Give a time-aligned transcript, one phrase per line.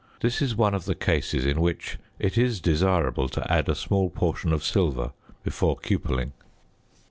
[0.21, 4.09] This is one of the cases in which it is desirable to add a small
[4.09, 5.11] portion of silver
[5.43, 6.33] before cupelling.